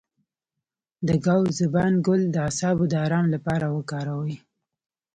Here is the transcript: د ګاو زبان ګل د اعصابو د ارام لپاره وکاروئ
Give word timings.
د 1.07 1.09
ګاو 1.25 1.41
زبان 1.59 1.93
ګل 2.05 2.21
د 2.31 2.35
اعصابو 2.47 2.85
د 2.89 2.93
ارام 3.05 3.25
لپاره 3.35 3.65
وکاروئ 3.77 4.35